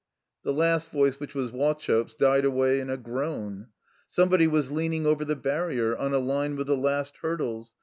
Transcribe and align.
The 0.41 0.51
last 0.51 0.89
voice, 0.89 1.19
which 1.19 1.35
was 1.35 1.51
Wauchope's, 1.51 2.15
died 2.15 2.43
away 2.43 2.79
in 2.79 2.89
a 2.89 2.97
groan. 2.97 3.67
Somebody 4.07 4.47
was 4.47 4.71
leaning 4.71 5.05
over 5.05 5.23
the 5.23 5.35
barrier, 5.35 5.95
on 5.95 6.11
a 6.11 6.17
line 6.17 6.55
with 6.55 6.65
the 6.65 6.75
last 6.75 7.17
hurdles. 7.17 7.73